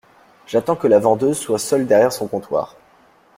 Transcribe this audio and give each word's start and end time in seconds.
J’attends 0.47 0.75
que 0.75 0.87
la 0.87 0.97
vendeuse 0.97 1.37
soit 1.37 1.59
seule 1.59 1.85
derrière 1.85 2.11
son 2.11 2.27
comptoir. 2.27 2.75